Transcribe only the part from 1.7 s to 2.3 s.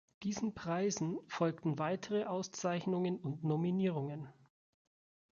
weitere